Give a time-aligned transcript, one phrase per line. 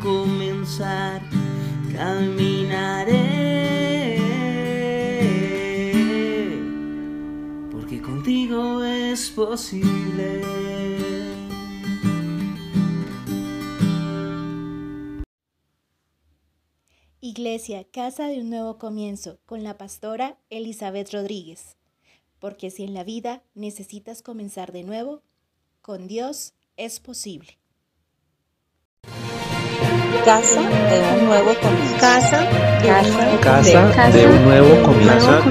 [0.00, 1.20] comenzar
[1.94, 3.28] caminaré
[7.70, 10.42] porque contigo es posible
[17.20, 21.76] Iglesia, Casa de un Nuevo Comienzo, con la pastora Elizabeth Rodríguez.
[22.38, 25.22] Porque si en la vida necesitas comenzar de nuevo,
[25.82, 27.58] con Dios es posible.
[30.24, 31.96] Casa de un nuevo comienzo.
[32.00, 32.40] Casa
[32.80, 35.42] de un nuevo Casa de un nuevo comienzo.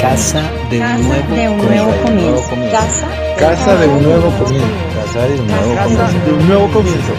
[0.00, 2.54] casa de un nuevo de un nuevo comienzo.
[2.70, 4.66] Casa Casa de un nuevo comienzo.
[4.96, 6.24] Casa de un nuevo comienzo.
[6.24, 7.12] De un nuevo comienzo.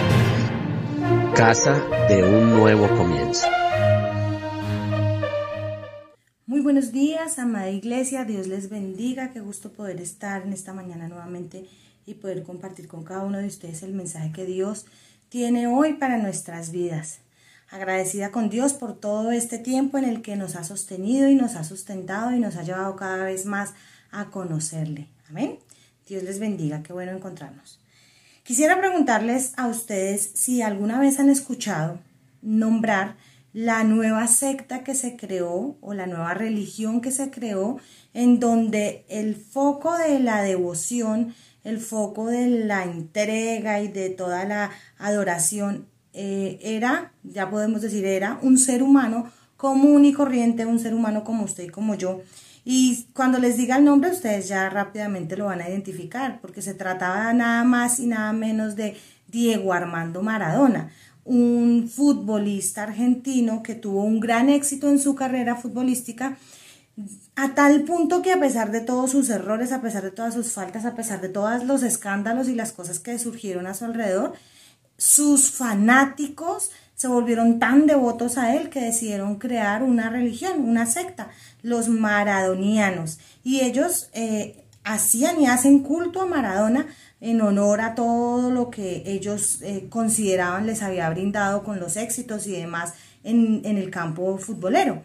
[1.36, 3.48] Casa de un nuevo comienzo.
[6.46, 8.24] Muy buenos días, amada iglesia.
[8.24, 9.32] Dios les bendiga.
[9.34, 11.66] Qué gusto poder estar en esta mañana nuevamente
[12.06, 14.86] y poder compartir con cada uno de ustedes el mensaje que Dios
[15.30, 17.20] tiene hoy para nuestras vidas.
[17.70, 21.56] Agradecida con Dios por todo este tiempo en el que nos ha sostenido y nos
[21.56, 23.74] ha sustentado y nos ha llevado cada vez más
[24.12, 25.08] a conocerle.
[25.30, 25.60] Amén.
[26.08, 26.82] Dios les bendiga.
[26.84, 27.80] Qué bueno encontrarnos.
[28.44, 32.00] Quisiera preguntarles a ustedes si alguna vez han escuchado
[32.42, 33.16] nombrar
[33.52, 37.80] la nueva secta que se creó o la nueva religión que se creó
[38.14, 41.34] en donde el foco de la devoción,
[41.68, 48.06] el foco de la entrega y de toda la adoración eh, era, ya podemos decir,
[48.06, 52.22] era un ser humano común y corriente, un ser humano como usted y como yo.
[52.64, 56.74] Y cuando les diga el nombre, ustedes ya rápidamente lo van a identificar, porque se
[56.74, 58.96] trataba nada más y nada menos de
[59.28, 60.90] Diego Armando Maradona,
[61.26, 66.38] un futbolista argentino que tuvo un gran éxito en su carrera futbolística,
[67.36, 70.52] a tal punto que a pesar de todos sus errores, a pesar de todas sus
[70.52, 74.34] faltas, a pesar de todos los escándalos y las cosas que surgieron a su alrededor,
[74.98, 81.30] sus fanáticos se volvieron tan devotos a él que decidieron crear una religión, una secta,
[81.62, 83.20] los maradonianos.
[83.44, 86.88] Y ellos eh, hacían y hacen culto a Maradona
[87.22, 92.48] en honor a todo lo que ellos eh, consideraban les había brindado con los éxitos
[92.48, 92.94] y demás
[93.24, 95.04] en, en el campo futbolero.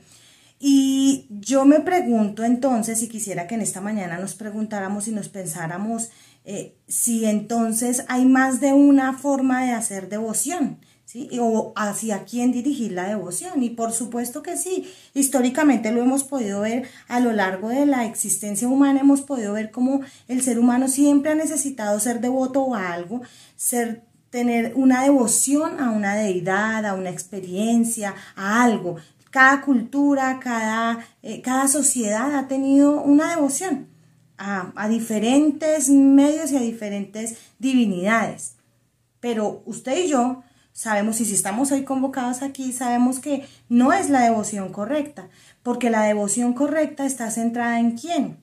[0.64, 5.28] Y yo me pregunto entonces, y quisiera que en esta mañana nos preguntáramos y nos
[5.28, 6.10] pensáramos
[6.44, 11.28] eh, si entonces hay más de una forma de hacer devoción, ¿sí?
[11.40, 13.60] O hacia quién dirigir la devoción.
[13.64, 18.06] Y por supuesto que sí, históricamente lo hemos podido ver a lo largo de la
[18.06, 22.92] existencia humana, hemos podido ver cómo el ser humano siempre ha necesitado ser devoto a
[22.92, 23.22] algo,
[23.56, 28.96] ser tener una devoción a una deidad, a una experiencia, a algo.
[29.32, 33.88] Cada cultura, cada, eh, cada sociedad ha tenido una devoción
[34.38, 38.54] a, a diferentes medios y a diferentes divinidades.
[39.18, 44.10] Pero usted y yo sabemos, y si estamos hoy convocados aquí, sabemos que no es
[44.10, 45.28] la devoción correcta,
[45.64, 48.41] porque la devoción correcta está centrada en quién?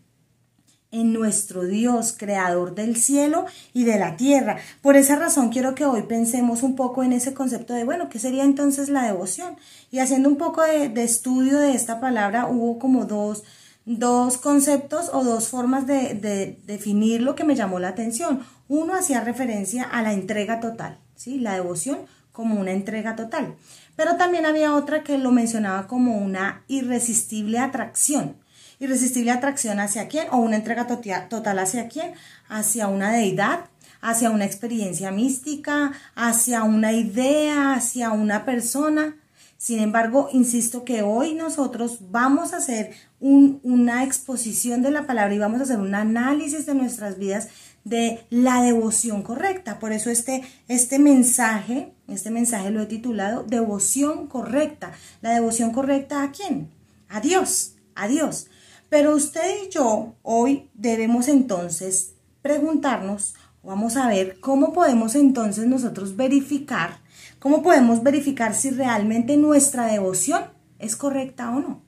[0.92, 4.58] En nuestro Dios, creador del cielo y de la tierra.
[4.82, 8.20] Por esa razón quiero que hoy pensemos un poco en ese concepto de, bueno, ¿qué
[8.20, 9.56] sería entonces la devoción?
[9.92, 13.44] Y haciendo un poco de, estudio de esta palabra, hubo como dos,
[13.86, 18.42] dos conceptos o dos formas de, de, definir lo que me llamó la atención.
[18.68, 21.40] Uno hacía referencia a la entrega total, ¿sí?
[21.40, 22.00] La devoción
[22.32, 23.56] como una entrega total.
[23.96, 28.36] Pero también había otra que lo mencionaba como una irresistible atracción
[28.79, 32.13] irresistible atracción hacia quién o una entrega total hacia quién,
[32.47, 33.66] hacia una deidad,
[34.02, 39.16] hacia una experiencia mística, hacia una idea, hacia una persona.
[39.58, 45.40] Sin embargo, insisto que hoy nosotros vamos a hacer una exposición de la palabra y
[45.40, 47.49] vamos a hacer un análisis de nuestras vidas
[47.84, 49.79] de la devoción correcta.
[49.79, 54.93] Por eso este, este mensaje, este mensaje lo he titulado Devoción correcta.
[55.22, 56.70] ¿La devoción correcta a quién?
[57.09, 58.47] A Dios, a Dios.
[58.90, 66.16] Pero usted y yo hoy debemos entonces preguntarnos, vamos a ver cómo podemos entonces nosotros
[66.16, 67.00] verificar,
[67.40, 70.44] cómo podemos verificar si realmente nuestra devoción
[70.80, 71.84] es correcta o no.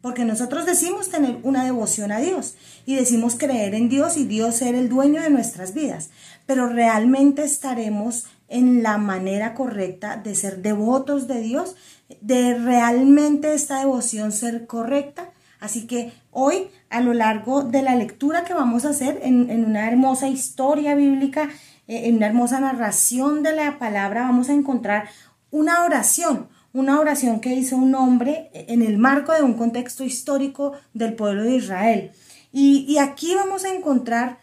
[0.00, 2.56] Porque nosotros decimos tener una devoción a Dios
[2.86, 6.10] y decimos creer en Dios y Dios ser el dueño de nuestras vidas,
[6.46, 11.76] pero realmente estaremos en la manera correcta de ser devotos de Dios,
[12.20, 15.31] de realmente esta devoción ser correcta.
[15.62, 19.86] Así que hoy, a lo largo de la lectura que vamos a hacer en, una
[19.86, 21.50] hermosa historia bíblica,
[21.86, 25.08] eh, en una hermosa narración de la palabra, vamos a encontrar
[25.52, 30.72] una oración, una oración que hizo un hombre en el marco de un contexto histórico
[30.94, 32.10] del pueblo de Israel.
[32.50, 34.40] Y, aquí vamos a encontrar,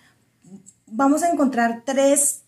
[0.88, 2.44] vamos a encontrar tres,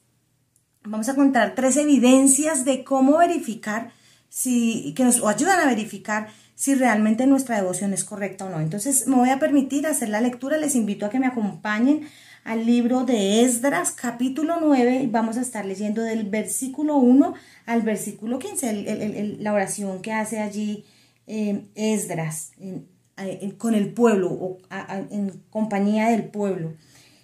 [0.84, 3.92] vamos a encontrar tres evidencias de cómo verificar
[4.30, 8.60] si, que nos ayudan a verificar si realmente nuestra devoción es correcta o no.
[8.60, 12.08] Entonces me voy a permitir hacer la lectura, les invito a que me acompañen
[12.44, 17.34] al libro de Esdras, capítulo 9, y vamos a estar leyendo del versículo 1
[17.68, 20.86] al versículo 15, la oración que hace allí
[21.28, 22.52] eh, Esdras
[23.58, 24.58] con el pueblo o
[25.12, 26.74] en compañía del pueblo.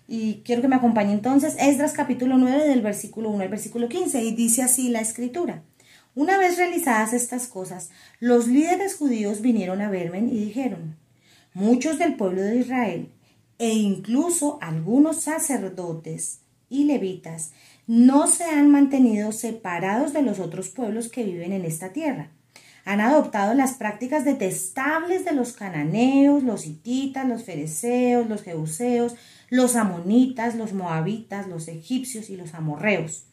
[0.08, 4.24] Y quiero que me acompañe entonces Esdras capítulo 9 del versículo 1 al versículo 15
[4.24, 5.64] y dice así la escritura.
[6.18, 10.98] Una vez realizadas estas cosas, los líderes judíos vinieron a verme y dijeron,
[11.54, 13.12] muchos del pueblo de Israel
[13.60, 16.40] e incluso algunos sacerdotes
[16.72, 17.52] y levitas
[17.86, 22.32] no se han mantenido separados de los otros pueblos que viven en esta tierra.
[22.84, 29.14] Han adoptado las prácticas detestables de los cananeos, los hititas, los fereceos, los jebuseos,
[29.52, 33.28] los amonitas, los moabitas, los egipcios y los amorreos.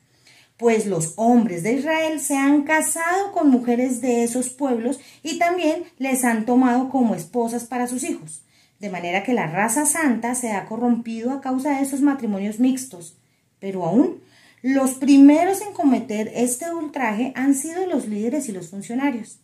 [0.57, 5.85] Pues los hombres de Israel se han casado con mujeres de esos pueblos y también
[5.99, 8.45] les han tomado como esposas para sus hijos
[8.85, 13.17] de manera que la raza santa se ha corrompido a causa de esos matrimonios mixtos.
[13.59, 14.21] Pero aún,
[14.61, 19.39] los primeros en cometer este ultraje han sido los líderes y los funcionarios.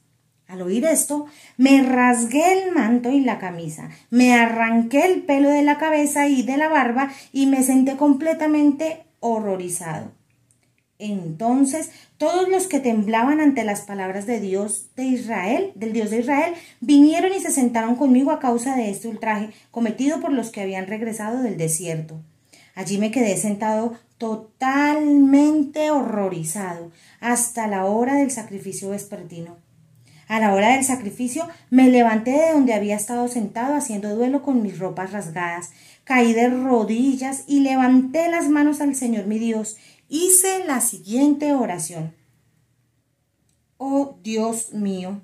[0.46, 1.26] Al oír esto,
[1.56, 6.42] me rasgué el manto y la camisa, me arranqué el pelo de la cabeza y
[6.42, 10.19] de la barba y me senté completamente horrorizado.
[11.00, 16.20] Entonces todos los que temblaban ante las palabras de Dios de Israel, del Dios de
[16.20, 20.60] Israel, vinieron y se sentaron conmigo a causa de este ultraje cometido por los que
[20.60, 22.20] habían regresado del desierto.
[22.74, 29.56] Allí me quedé sentado totalmente horrorizado hasta la hora del sacrificio vespertino.
[30.28, 34.62] A la hora del sacrificio me levanté de donde había estado sentado haciendo duelo con
[34.62, 35.70] mis ropas rasgadas,
[36.04, 39.76] caí de rodillas y levanté las manos al Señor mi Dios
[40.10, 42.14] hice la siguiente oración.
[43.78, 45.22] Oh Dios mío,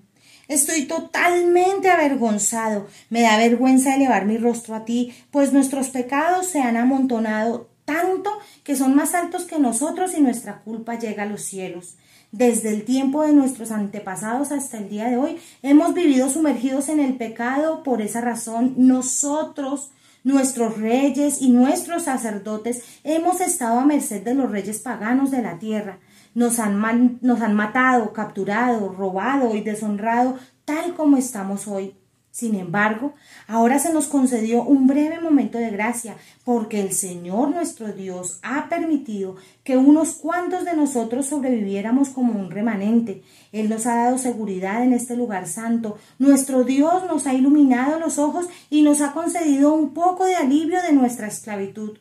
[0.49, 2.87] estoy totalmente avergonzado.
[3.11, 8.31] Me da vergüenza elevar mi rostro a ti, pues nuestros pecados se han amontonado tanto
[8.65, 11.97] que son más altos que nosotros y nuestra culpa llega a los cielos.
[12.33, 17.01] Desde el tiempo de nuestros antepasados hasta el día de hoy hemos vivido sumergidos en
[17.01, 17.83] el pecado.
[17.83, 19.91] Por esa razón nosotros
[20.27, 25.61] Nuestros reyes y nuestros sacerdotes hemos estado a merced de los reyes paganos de la
[25.61, 26.01] tierra.
[26.35, 31.95] Nos han, nos han matado, capturado, robado y deshonrado tal como estamos hoy.
[32.37, 33.15] Sin embargo,
[33.49, 38.69] ahora se nos concedió un breve momento de gracia, porque el Señor nuestro Dios ha
[38.69, 43.23] permitido que unos cuantos de nosotros sobreviviéramos como un remanente.
[43.53, 45.97] Él nos ha dado seguridad en este lugar santo.
[46.19, 50.83] Nuestro Dios nos ha iluminado los ojos y nos ha concedido un poco de alivio
[50.83, 51.97] de nuestra esclavitud,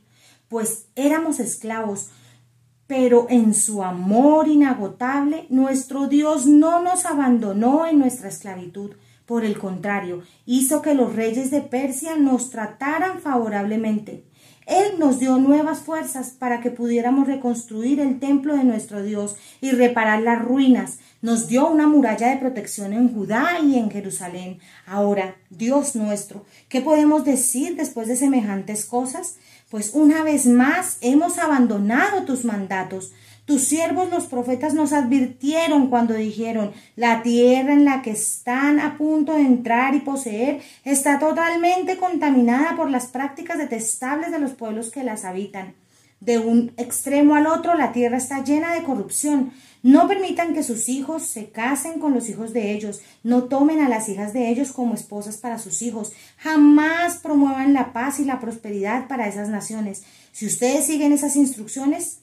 [0.50, 2.10] pues éramos esclavos.
[2.88, 9.58] Pero en su amor inagotable, nuestro Dios no nos abandonó en nuestra esclavitud por el
[9.58, 14.24] contrario, hizo que los reyes de Persia nos trataran favorablemente.
[14.65, 19.72] Él nos dio nuevas fuerzas para que pudiéramos reconstruir el templo de nuestro Dios y
[19.72, 20.98] reparar las ruinas.
[21.22, 24.60] Nos dio una muralla de protección en Judá y en Jerusalén.
[24.88, 29.36] Ahora, Dios nuestro, ¿qué podemos decir después de semejantes cosas?
[29.70, 33.12] Pues una vez más hemos abandonado tus mandatos.
[33.46, 38.98] Tus siervos los profetas nos advirtieron cuando dijeron, la tierra en la que están a
[38.98, 44.90] punto de entrar y poseer está totalmente contaminada por las prácticas detestables de los pueblos
[44.90, 45.75] que las habitan.
[46.20, 49.52] De un extremo al otro la tierra está llena de corrupción.
[49.84, 53.02] No permitan que sus hijos se casen con los hijos de ellos.
[53.22, 56.14] No tomen a las hijas de ellos como esposas para sus hijos.
[56.38, 60.02] Jamás promuevan la paz y la prosperidad para esas naciones.
[60.32, 62.22] Si ustedes siguen esas instrucciones,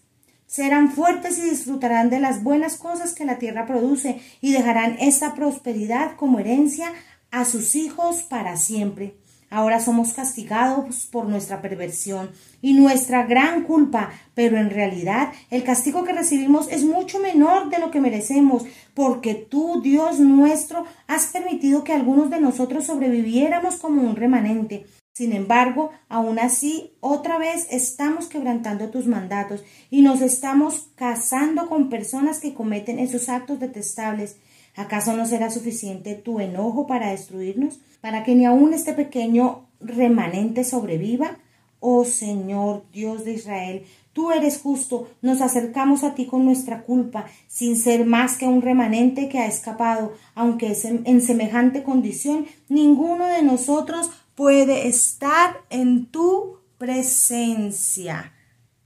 [0.53, 5.35] Serán fuertes y disfrutarán de las buenas cosas que la tierra produce y dejarán esta
[5.35, 6.93] prosperidad como herencia
[7.31, 9.15] a sus hijos para siempre.
[9.49, 16.05] Ahora somos castigados por nuestra perversión y nuestra gran culpa, pero en realidad el castigo
[16.05, 21.83] que recibimos es mucho menor de lo que merecemos, porque tú, Dios nuestro, has permitido
[21.83, 24.85] que algunos de nosotros sobreviviéramos como un remanente.
[25.13, 31.91] Sin embargo, aún así, otra vez estamos quebrantando tus mandatos y nos estamos casando con
[31.91, 34.37] personas que cometen esos actos detestables.
[34.75, 37.79] ¿Acaso no será suficiente tu enojo para destruirnos?
[38.01, 41.37] ¿Para que ni aun este pequeño remanente sobreviva?
[41.79, 47.27] Oh Señor Dios de Israel, tú eres justo, nos acercamos a ti con nuestra culpa,
[47.49, 53.43] sin ser más que un remanente que ha escapado, aunque en semejante condición ninguno de
[53.43, 58.33] nosotros puede estar en tu presencia.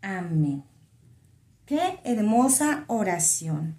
[0.03, 0.65] Amén.
[1.67, 3.77] Qué hermosa oración.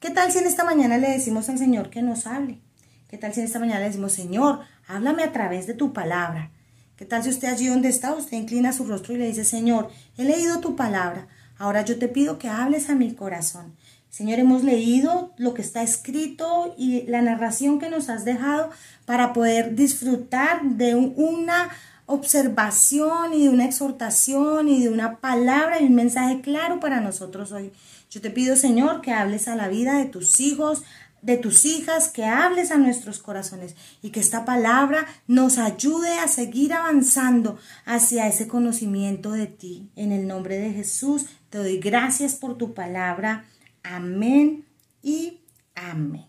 [0.00, 2.60] ¿Qué tal si en esta mañana le decimos al Señor que nos hable?
[3.08, 6.50] ¿Qué tal si en esta mañana le decimos, Señor, háblame a través de tu palabra?
[6.96, 9.88] ¿Qué tal si usted allí donde está, usted inclina su rostro y le dice, Señor,
[10.16, 13.76] he leído tu palabra, ahora yo te pido que hables a mi corazón.
[14.10, 18.70] Señor, hemos leído lo que está escrito y la narración que nos has dejado
[19.04, 21.68] para poder disfrutar de una
[22.06, 27.52] observación y de una exhortación y de una palabra y un mensaje claro para nosotros
[27.52, 27.70] hoy.
[28.10, 30.82] Yo te pido, Señor, que hables a la vida de tus hijos,
[31.20, 36.28] de tus hijas, que hables a nuestros corazones y que esta palabra nos ayude a
[36.28, 39.90] seguir avanzando hacia ese conocimiento de ti.
[39.94, 43.44] En el nombre de Jesús, te doy gracias por tu palabra.
[43.82, 44.66] Amén
[45.02, 45.40] y
[45.74, 46.26] amén.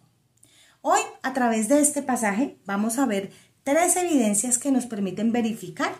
[0.82, 3.32] Hoy, a través de este pasaje, vamos a ver
[3.64, 5.94] tres evidencias que nos permiten verificar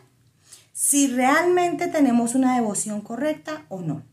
[0.74, 4.04] si realmente tenemos una devoción correcta o no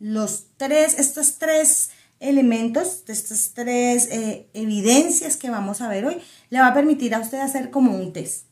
[0.00, 6.16] los tres, estos tres elementos, estas tres eh, evidencias que vamos a ver hoy,
[6.48, 8.46] le va a permitir a usted hacer como un test.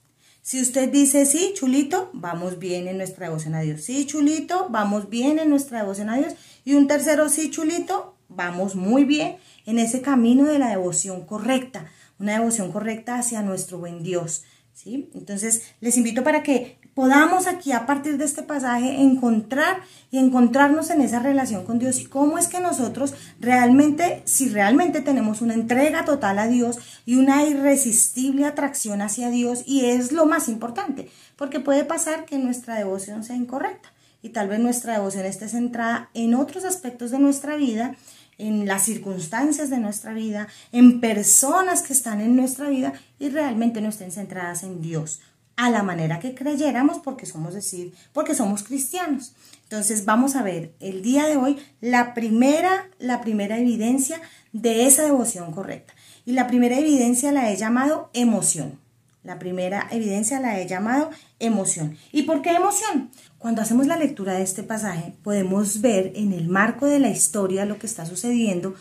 [0.49, 3.83] Si usted dice, sí, chulito, vamos bien en nuestra devoción a Dios.
[3.83, 6.33] Sí, chulito, vamos bien en nuestra devoción a Dios.
[6.65, 9.37] Y un tercero, sí, chulito, vamos muy bien
[9.67, 11.85] en ese camino de la devoción correcta.
[12.19, 14.45] Una devoción correcta hacia nuestro buen Dios.
[14.73, 15.11] ¿sí?
[15.13, 20.91] Entonces, les invito para que podamos aquí a partir de este pasaje encontrar y encontrarnos
[20.91, 25.55] en esa relación con Dios y cómo es que nosotros realmente, si realmente tenemos una
[25.55, 26.77] entrega total a Dios
[27.07, 32.37] y una irresistible atracción hacia Dios y es lo más importante, porque puede pasar que
[32.37, 37.21] nuestra devoción sea incorrecta y tal vez nuestra devoción esté centrada en otros aspectos de
[37.21, 37.95] nuestra vida
[38.39, 43.81] en las circunstancias de nuestra vida, en personas que están en nuestra vida y realmente
[43.81, 45.21] no estén centradas en Dios
[45.59, 49.35] a la manera que creyéramos porque somos decir, porque somos cristianos.
[49.65, 54.21] Entonces vamos a ver el día de hoy la primera, la primera evidencia
[54.53, 55.95] de esa devoción correcta.
[56.25, 58.79] Y la primera evidencia la he llamado emoción.
[59.25, 61.11] La primera evidencia la he llamado
[61.41, 61.99] emoción.
[62.13, 63.11] ¿Y por qué emoción?
[63.39, 67.65] Cuando hacemos la lectura de este pasaje podemos ver en el marco de la historia
[67.65, 68.77] lo que está sucediendo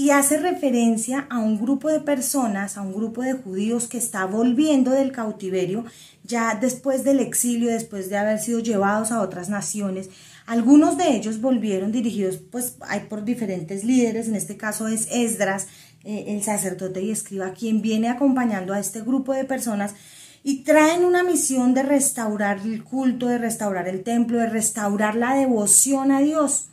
[0.00, 4.24] y hace referencia a un grupo de personas, a un grupo de judíos que está
[4.24, 5.84] volviendo del cautiverio
[6.24, 10.08] ya después del exilio, después de haber sido llevados a otras naciones.
[10.46, 15.66] Algunos de ellos volvieron dirigidos pues hay por diferentes líderes, en este caso es Esdras,
[16.04, 19.94] eh, el sacerdote y escriba, quien viene acompañando a este grupo de personas
[20.42, 25.34] y traen una misión de restaurar el culto, de restaurar el templo, de restaurar la
[25.34, 26.70] devoción a Dios.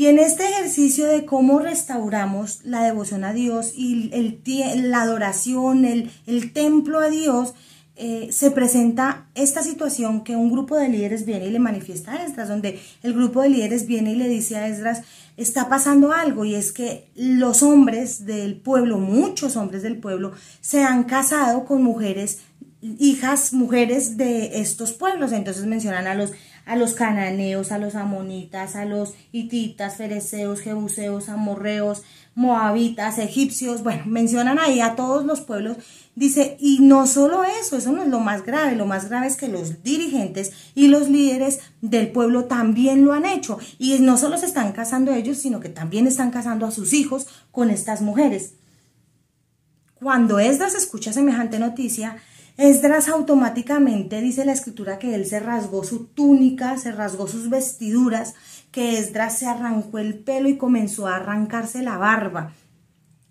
[0.00, 5.84] Y en este ejercicio de cómo restauramos la devoción a Dios y el, la adoración,
[5.84, 7.52] el, el templo a Dios,
[7.96, 12.24] eh, se presenta esta situación que un grupo de líderes viene y le manifiesta a
[12.24, 15.02] Esdras, donde el grupo de líderes viene y le dice a Esdras,
[15.36, 20.82] está pasando algo y es que los hombres del pueblo, muchos hombres del pueblo, se
[20.82, 22.38] han casado con mujeres,
[22.80, 25.32] hijas, mujeres de estos pueblos.
[25.32, 26.32] Entonces mencionan a los
[26.66, 32.02] a los cananeos, a los amonitas, a los hititas, fereceos, jebuseos, amorreos,
[32.34, 35.78] moabitas, egipcios, bueno, mencionan ahí a todos los pueblos,
[36.14, 39.36] dice, y no solo eso, eso no es lo más grave, lo más grave es
[39.36, 44.38] que los dirigentes y los líderes del pueblo también lo han hecho, y no solo
[44.38, 48.54] se están casando ellos, sino que también están casando a sus hijos con estas mujeres.
[49.94, 52.16] Cuando Esdras escucha semejante noticia,
[52.60, 58.34] Esdras automáticamente dice la escritura que él se rasgó su túnica, se rasgó sus vestiduras,
[58.70, 62.52] que Esdras se arrancó el pelo y comenzó a arrancarse la barba.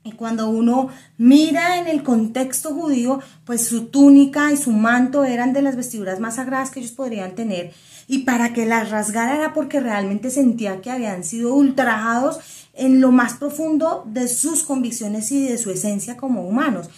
[0.04, 0.88] Y cuando uno
[1.20, 6.20] mira en el contexto judío, pues su túnica y su manto eran de las vestiduras
[6.20, 7.72] más sagradas que ellos podrían tener.
[8.08, 12.40] Y para que las rasgara era porque realmente sentía que habían sido ultrajados
[12.74, 16.90] en lo más profundo de sus convicciones y de su esencia como humanos.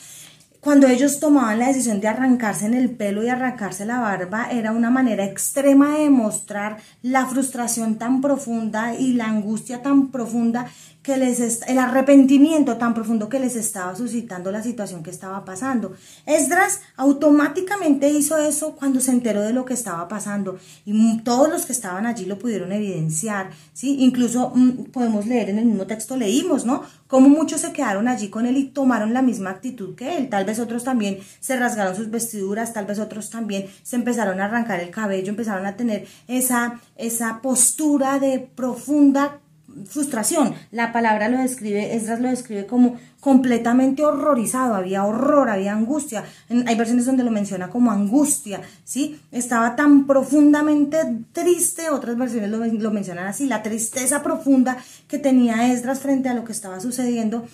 [0.61, 4.71] Cuando ellos tomaban la decisión de arrancarse en el pelo y arrancarse la barba, era
[4.71, 10.67] una manera extrema de mostrar la frustración tan profunda y la angustia tan profunda
[11.03, 15.95] que les el arrepentimiento tan profundo que les estaba suscitando la situación que estaba pasando.
[16.25, 21.65] Esdras automáticamente hizo eso cuando se enteró de lo que estaba pasando y todos los
[21.65, 23.97] que estaban allí lo pudieron evidenciar, ¿sí?
[23.99, 26.83] Incluso mm, podemos leer en el mismo texto, leímos, ¿no?
[27.07, 30.29] Cómo muchos se quedaron allí con él y tomaron la misma actitud que él.
[30.29, 34.45] Tal vez otros también se rasgaron sus vestiduras, tal vez otros también se empezaron a
[34.45, 39.39] arrancar el cabello, empezaron a tener esa, esa postura de profunda
[39.87, 40.53] frustración.
[40.71, 46.23] La palabra lo describe, Esdras lo describe como completamente horrorizado, había horror, había angustia.
[46.49, 49.19] hay versiones donde lo menciona como angustia, ¿sí?
[49.31, 50.97] Estaba tan profundamente
[51.31, 56.33] triste, otras versiones lo, lo mencionan así, la tristeza profunda que tenía Esdras frente a
[56.33, 57.45] lo que estaba sucediendo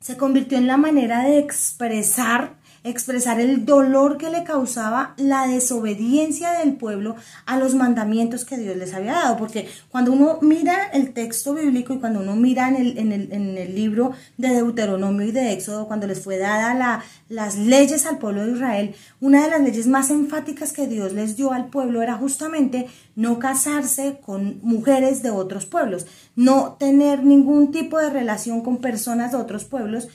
[0.00, 2.57] se convirtió en la manera de expresar
[2.90, 7.16] expresar el dolor que le causaba la desobediencia del pueblo
[7.46, 9.36] a los mandamientos que Dios les había dado.
[9.36, 13.32] Porque cuando uno mira el texto bíblico y cuando uno mira en el, en el,
[13.32, 18.06] en el libro de Deuteronomio y de Éxodo, cuando les fue dada la, las leyes
[18.06, 21.66] al pueblo de Israel, una de las leyes más enfáticas que Dios les dio al
[21.66, 28.10] pueblo era justamente no casarse con mujeres de otros pueblos, no tener ningún tipo de
[28.10, 30.08] relación con personas de otros pueblos,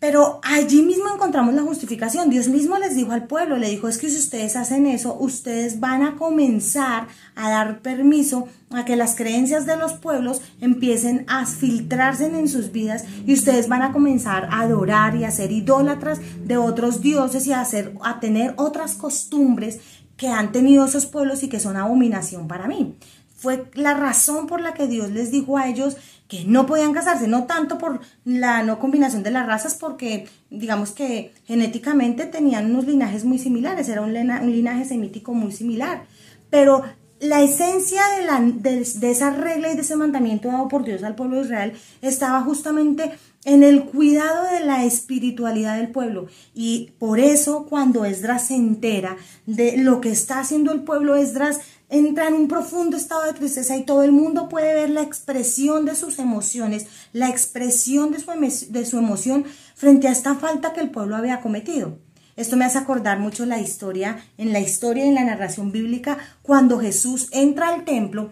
[0.00, 2.30] pero allí mismo encontramos la justificación.
[2.30, 5.80] Dios mismo les dijo al pueblo, le dijo, es que si ustedes hacen eso, ustedes
[5.80, 11.46] van a comenzar a dar permiso a que las creencias de los pueblos empiecen a
[11.46, 16.20] filtrarse en sus vidas y ustedes van a comenzar a adorar y a ser idólatras
[16.44, 19.80] de otros dioses y a, hacer, a tener otras costumbres
[20.16, 22.94] que han tenido esos pueblos y que son abominación para mí.
[23.36, 25.96] Fue la razón por la que Dios les dijo a ellos
[26.28, 30.92] que no podían casarse, no tanto por la no combinación de las razas, porque digamos
[30.92, 36.04] que genéticamente tenían unos linajes muy similares, era un, linaje semítico muy similar,
[36.50, 36.84] pero
[37.20, 41.16] la esencia de, la, de, esa regla y de ese mandamiento dado por Dios al
[41.16, 43.10] pueblo de Israel estaba justamente
[43.44, 46.26] en el cuidado de la espiritualidad del pueblo.
[46.54, 49.16] Y por eso cuando Esdras se entera
[49.46, 53.76] de lo que está haciendo el pueblo, Esdras entra en un profundo estado de tristeza
[53.76, 58.30] y todo el mundo puede ver la expresión de sus emociones, la expresión de su,
[58.72, 61.98] de su emoción frente a esta falta que el pueblo había cometido.
[62.36, 66.18] Esto me hace acordar mucho la historia, en la historia y en la narración bíblica,
[66.42, 68.30] cuando Jesús entra al templo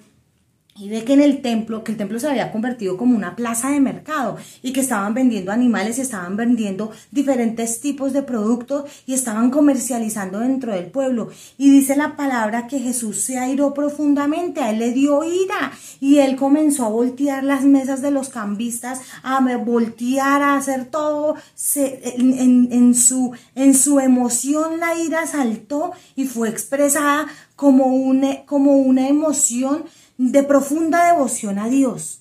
[0.79, 3.71] y ve que en el templo, que el templo se había convertido como una plaza
[3.71, 9.15] de mercado y que estaban vendiendo animales y estaban vendiendo diferentes tipos de productos y
[9.15, 11.31] estaban comercializando dentro del pueblo.
[11.57, 16.19] Y dice la palabra que Jesús se airó profundamente, a él le dio ira y
[16.19, 21.37] él comenzó a voltear las mesas de los cambistas, a voltear, a hacer todo.
[21.75, 28.77] en, en, su, en su emoción la ira saltó y fue expresada como una, como
[28.77, 29.85] una emoción
[30.19, 32.21] de profunda devoción a Dios.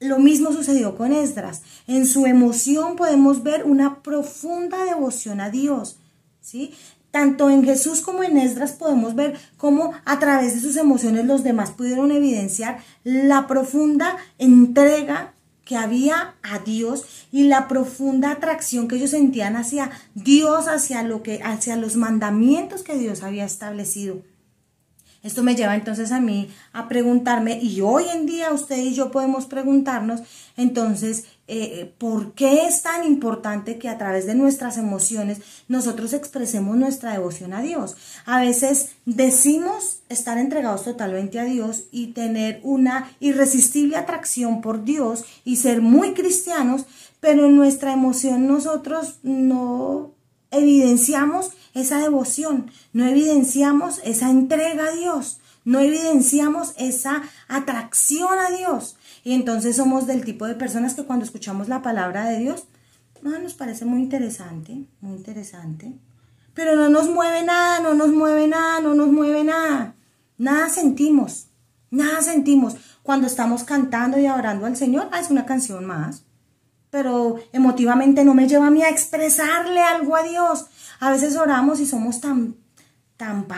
[0.00, 1.62] Lo mismo sucedió con Esdras.
[1.86, 5.98] En su emoción podemos ver una profunda devoción a Dios.
[6.40, 6.74] ¿sí?
[7.10, 11.44] Tanto en Jesús como en Esdras podemos ver cómo a través de sus emociones los
[11.44, 15.32] demás pudieron evidenciar la profunda entrega
[15.64, 21.22] que había a Dios y la profunda atracción que ellos sentían hacia Dios, hacia lo
[21.22, 24.22] que hacia los mandamientos que Dios había establecido.
[25.24, 29.10] Esto me lleva entonces a mí a preguntarme, y hoy en día usted y yo
[29.10, 30.20] podemos preguntarnos,
[30.56, 36.76] entonces, eh, ¿por qué es tan importante que a través de nuestras emociones nosotros expresemos
[36.76, 37.96] nuestra devoción a Dios?
[38.26, 45.24] A veces decimos estar entregados totalmente a Dios y tener una irresistible atracción por Dios
[45.42, 46.84] y ser muy cristianos,
[47.20, 50.13] pero en nuestra emoción nosotros no
[50.54, 58.96] evidenciamos esa devoción, no evidenciamos esa entrega a Dios, no evidenciamos esa atracción a Dios.
[59.24, 62.64] Y entonces somos del tipo de personas que cuando escuchamos la palabra de Dios,
[63.22, 65.92] no, nos parece muy interesante, muy interesante,
[66.52, 69.94] pero no nos mueve nada, no nos mueve nada, no nos mueve nada.
[70.36, 71.46] Nada sentimos,
[71.90, 72.76] nada sentimos.
[73.02, 76.24] Cuando estamos cantando y adorando al Señor, ah, es una canción más
[76.94, 80.66] pero emotivamente no me lleva a mí a expresarle algo a Dios.
[81.00, 82.54] A veces oramos y somos tan,
[83.16, 83.48] tan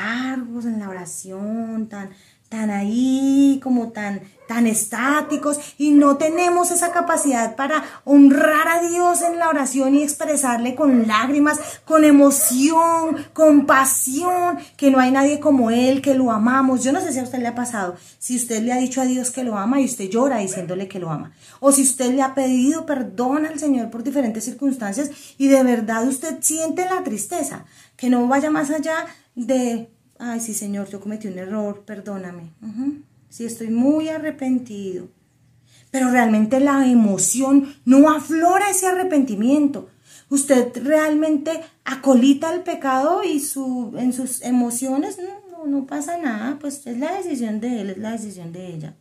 [0.65, 2.09] en la oración, tan,
[2.57, 9.21] tan ahí, como tan, tan estáticos y no tenemos esa capacidad para honrar a Dios
[9.21, 15.39] en la oración y expresarle con lágrimas, con emoción, con pasión, que no hay nadie
[15.39, 16.83] como Él, que lo amamos.
[16.83, 19.05] Yo no sé si a usted le ha pasado, si usted le ha dicho a
[19.05, 22.23] Dios que lo ama y usted llora diciéndole que lo ama, o si usted le
[22.23, 27.67] ha pedido perdón al Señor por diferentes circunstancias y de verdad usted siente la tristeza,
[27.99, 32.51] que no vaya más allá de, ay sí Señor, yo cometí un error, perdóname.
[33.29, 35.09] Si estoy muy arrepentido.
[35.91, 39.89] Pero realmente la emoción no aflora ese arrepentimiento.
[40.29, 46.87] Usted realmente acolita el pecado y su, en sus emociones no, no, pasa nada, pues
[46.87, 48.95] es la decisión de él, es la decisión de ella.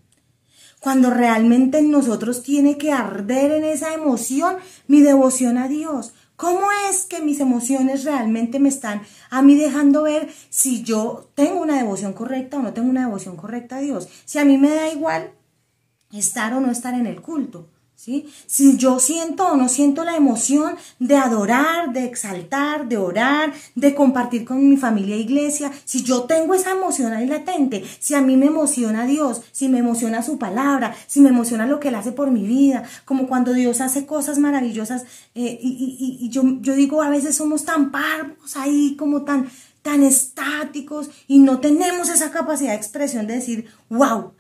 [0.80, 6.68] Cuando realmente en nosotros tiene que arder en esa emoción mi devoción a Dios, ¿Cómo
[6.90, 11.78] es que mis emociones realmente me están a mí dejando ver si yo tengo una
[11.78, 14.10] devoción correcta o no tengo una devoción correcta a Dios?
[14.26, 15.32] Si a mí me da igual
[16.12, 17.70] estar o no estar en el culto.
[17.96, 23.96] Si yo siento o no siento la emoción de adorar, de exaltar, de orar, de
[23.96, 28.22] compartir con mi familia e iglesia, si yo tengo esa emoción ahí latente, si a
[28.22, 31.96] mí me emociona Dios, si me emociona su palabra, si me emociona lo que Él
[31.96, 37.02] hace por mi vida, como cuando Dios hace cosas maravillosas, eh, y, yo, yo digo,
[37.02, 39.50] a veces somos tan parvos ahí, como tan,
[39.82, 44.34] tan estáticos, y no tenemos esa capacidad de expresión de decir, wow,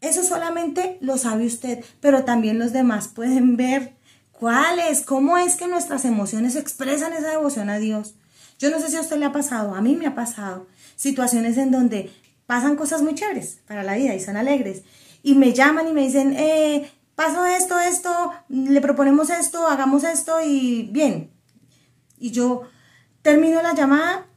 [0.00, 3.96] eso solamente lo sabe usted, pero también los demás pueden ver
[4.32, 8.14] cuál es, cómo es que nuestras emociones expresan esa devoción a Dios.
[8.58, 11.56] Yo no sé si a usted le ha pasado, a mí me ha pasado situaciones
[11.58, 12.10] en donde
[12.46, 14.82] pasan cosas muy chéveres para la vida y son alegres.
[15.22, 20.40] Y me llaman y me dicen, eh, paso esto, esto, le proponemos esto, hagamos esto
[20.40, 21.30] y bien.
[22.18, 22.62] Y yo
[23.22, 24.27] termino la llamada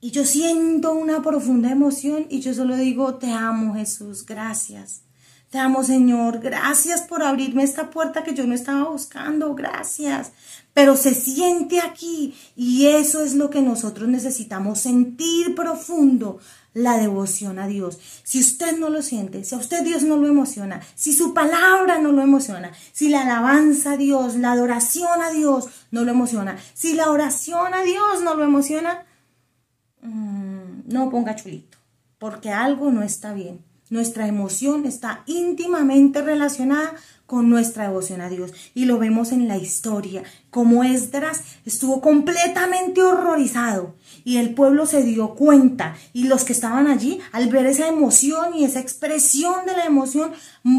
[0.00, 5.02] y yo siento una profunda emoción y yo solo digo, te amo Jesús, gracias.
[5.50, 10.32] Te amo Señor, gracias por abrirme esta puerta que yo no estaba buscando, gracias.
[10.72, 16.38] Pero se siente aquí y eso es lo que nosotros necesitamos, sentir profundo
[16.72, 17.98] la devoción a Dios.
[18.22, 21.98] Si usted no lo siente, si a usted Dios no lo emociona, si su palabra
[21.98, 26.56] no lo emociona, si la alabanza a Dios, la adoración a Dios no lo emociona,
[26.74, 29.04] si la oración a Dios no lo emociona,
[30.02, 31.78] Mm, no ponga chulito,
[32.18, 33.60] porque algo no está bien.
[33.90, 36.94] Nuestra emoción está íntimamente relacionada
[37.30, 38.52] con nuestra devoción a Dios.
[38.74, 45.04] Y lo vemos en la historia, como Esdras estuvo completamente horrorizado y el pueblo se
[45.04, 49.76] dio cuenta y los que estaban allí, al ver esa emoción y esa expresión de
[49.76, 50.32] la emoción,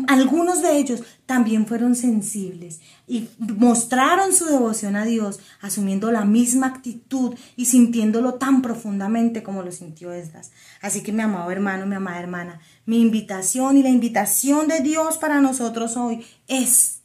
[0.10, 6.68] algunos de ellos también fueron sensibles y mostraron su devoción a Dios, asumiendo la misma
[6.68, 10.52] actitud y sintiéndolo tan profundamente como lo sintió Esdras.
[10.82, 15.18] Así que mi amado hermano, mi amada hermana, mi invitación y la invitación de Dios
[15.18, 17.00] para nosotros hoy es,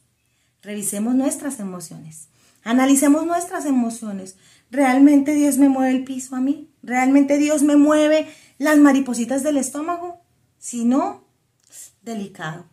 [0.61, 2.27] revisemos nuestras emociones,
[2.63, 4.35] analicemos nuestras emociones.
[4.69, 6.69] ¿Realmente Dios me mueve el piso a mí?
[6.83, 10.19] ¿Realmente Dios me mueve las maripositas del estómago?
[10.59, 11.23] Si no,
[12.01, 12.65] delicado,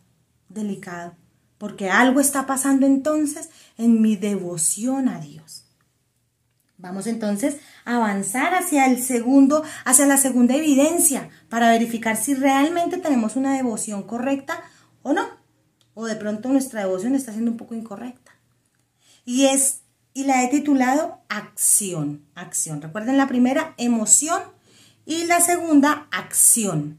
[0.49, 1.15] delicado,
[1.59, 5.67] porque algo está pasando entonces en mi devoción a Dios.
[6.77, 12.99] Vamos entonces a avanzar hacia el segundo, hacia la segunda evidencia para verificar si realmente
[12.99, 14.61] tenemos una devoción correcta
[15.05, 15.44] o no
[15.95, 18.33] o de pronto nuestra devoción está siendo un poco incorrecta.
[19.25, 19.81] Y es
[20.17, 22.81] y la he titulado acción, acción.
[22.81, 24.41] Recuerden la primera emoción
[25.05, 26.99] y la segunda acción.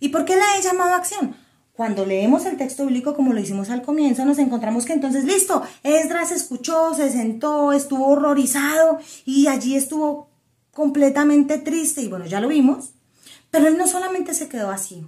[0.00, 1.36] ¿Y por qué la he llamado acción?
[1.72, 5.62] Cuando leemos el texto bíblico como lo hicimos al comienzo, nos encontramos que entonces, listo,
[5.84, 10.30] Esdras escuchó, se sentó, estuvo horrorizado y allí estuvo
[10.72, 12.94] completamente triste y bueno, ya lo vimos,
[13.50, 15.06] pero él no solamente se quedó así,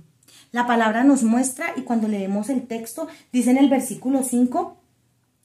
[0.51, 4.77] la palabra nos muestra y cuando leemos el texto, dice en el versículo 5,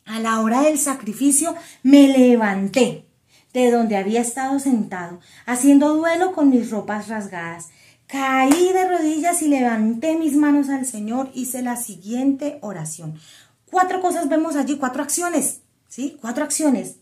[0.06, 3.06] a la hora del sacrificio me levanté
[3.54, 7.70] de donde había estado sentado, haciendo duelo con mis ropas rasgadas.
[8.08, 13.20] Caí de rodillas y levanté mis manos al Señor, hice la siguiente oración.
[13.72, 16.18] Cuatro cosas vemos allí, cuatro acciones, ¿sí?
[16.22, 16.98] Cuatro acciones.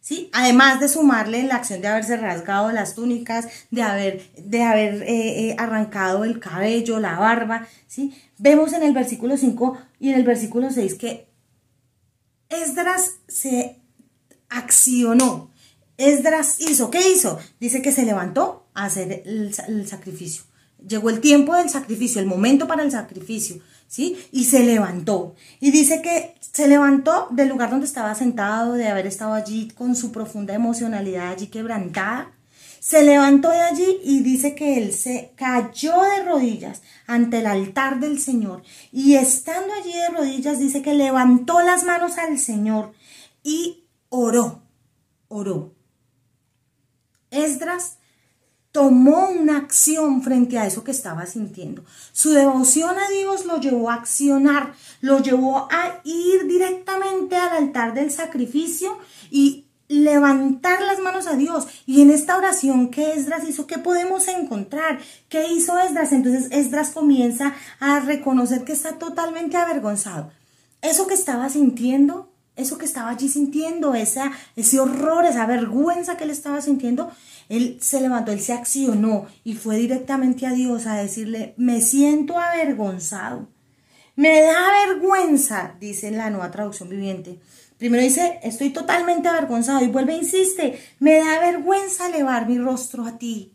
[0.00, 0.30] ¿Sí?
[0.32, 5.50] Además de sumarle la acción de haberse rasgado las túnicas, de haber, de haber eh,
[5.50, 8.14] eh, arrancado el cabello, la barba, ¿sí?
[8.38, 11.28] Vemos en el versículo 5 y en el versículo 6 que
[12.48, 13.80] Esdras se
[14.48, 15.50] accionó.
[15.96, 17.38] Esdras hizo, ¿qué hizo?
[17.58, 20.44] Dice que se levantó a hacer el sacrificio.
[20.86, 23.60] Llegó el tiempo del sacrificio, el momento para el sacrificio.
[23.88, 24.16] ¿Sí?
[24.32, 25.34] Y se levantó.
[25.60, 29.94] Y dice que se levantó del lugar donde estaba sentado, de haber estado allí con
[29.94, 32.32] su profunda emocionalidad allí quebrantada.
[32.80, 38.00] Se levantó de allí y dice que él se cayó de rodillas ante el altar
[38.00, 38.62] del Señor.
[38.92, 42.92] Y estando allí de rodillas, dice que levantó las manos al Señor
[43.42, 44.62] y oró,
[45.28, 45.74] oró.
[47.30, 47.95] Esdras
[48.76, 51.82] tomó una acción frente a eso que estaba sintiendo.
[52.12, 57.94] Su devoción a Dios lo llevó a accionar, lo llevó a ir directamente al altar
[57.94, 58.98] del sacrificio
[59.30, 61.66] y levantar las manos a Dios.
[61.86, 65.00] Y en esta oración que Esdras hizo, ¿qué podemos encontrar?
[65.30, 66.12] ¿Qué hizo Esdras?
[66.12, 70.30] Entonces Esdras comienza a reconocer que está totalmente avergonzado.
[70.82, 76.30] Eso que estaba sintiendo, eso que estaba allí sintiendo, ese horror, esa vergüenza que él
[76.30, 77.10] estaba sintiendo,
[77.48, 82.38] él se levantó, él se accionó y fue directamente a Dios a decirle, me siento
[82.38, 83.48] avergonzado.
[84.16, 87.38] Me da vergüenza, dice la nueva traducción viviente.
[87.78, 93.04] Primero dice, estoy totalmente avergonzado y vuelve e insiste, me da vergüenza elevar mi rostro
[93.04, 93.52] a ti.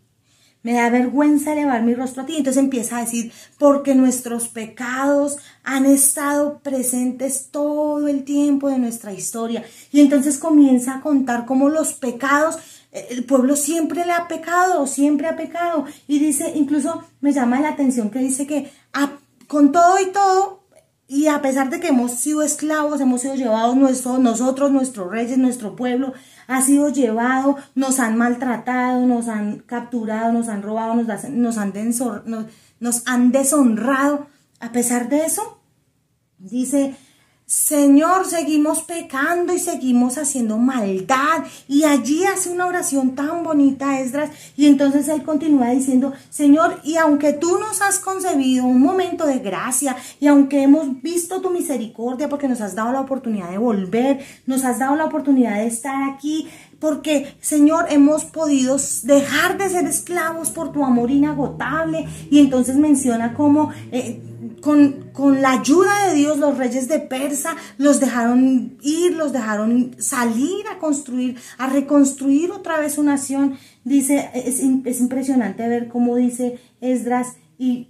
[0.63, 2.37] Me da vergüenza elevar mi rostro a ti.
[2.37, 9.11] Entonces empieza a decir, porque nuestros pecados han estado presentes todo el tiempo de nuestra
[9.11, 9.63] historia.
[9.91, 12.59] Y entonces comienza a contar cómo los pecados
[12.91, 15.85] el pueblo siempre le ha pecado, siempre ha pecado.
[16.07, 18.71] Y dice, incluso me llama la atención que dice que
[19.47, 20.61] con todo y todo,
[21.07, 25.75] y a pesar de que hemos sido esclavos, hemos sido llevados nosotros, nuestros reyes, nuestro
[25.75, 26.13] pueblo,
[26.47, 31.73] ha sido llevado, nos han maltratado, nos han capturado, nos han robado, nos, nos, han,
[32.79, 34.27] nos han deshonrado.
[34.61, 35.61] A pesar de eso,
[36.37, 36.95] dice,
[37.51, 41.43] Señor, seguimos pecando y seguimos haciendo maldad.
[41.67, 44.29] Y allí hace una oración tan bonita, Esdras.
[44.55, 49.39] Y entonces él continúa diciendo, Señor, y aunque tú nos has concebido un momento de
[49.39, 54.25] gracia, y aunque hemos visto tu misericordia porque nos has dado la oportunidad de volver,
[54.45, 56.47] nos has dado la oportunidad de estar aquí,
[56.81, 62.07] porque, Señor, hemos podido dejar de ser esclavos por tu amor inagotable.
[62.29, 63.71] Y entonces menciona cómo...
[63.91, 64.19] Eh,
[64.61, 70.67] con, la ayuda de Dios, los reyes de Persa los dejaron ir, los dejaron salir
[70.67, 73.57] a construir, a reconstruir otra vez su nación.
[73.83, 77.89] Dice, es, impresionante ver cómo dice Esdras, y,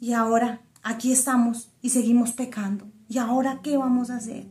[0.00, 2.86] y ahora aquí estamos y seguimos pecando.
[3.08, 4.46] ¿Y ahora qué vamos a hacer?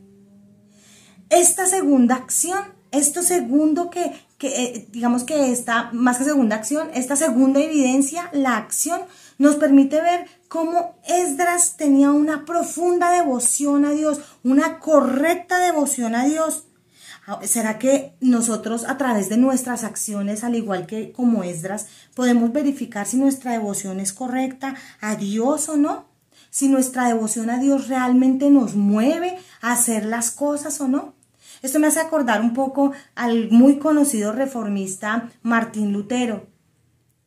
[1.30, 2.60] Esta segunda acción,
[2.94, 8.28] esto segundo que, que eh, digamos que esta, más que segunda acción, esta segunda evidencia,
[8.32, 9.02] la acción,
[9.38, 16.24] nos permite ver cómo Esdras tenía una profunda devoción a Dios, una correcta devoción a
[16.24, 16.64] Dios.
[17.26, 22.52] Ah, ¿Será que nosotros a través de nuestras acciones, al igual que como Esdras, podemos
[22.52, 26.06] verificar si nuestra devoción es correcta a Dios o no?
[26.50, 31.13] Si nuestra devoción a Dios realmente nos mueve a hacer las cosas o no.
[31.64, 36.53] Esto me hace acordar un poco al muy conocido reformista Martín Lutero.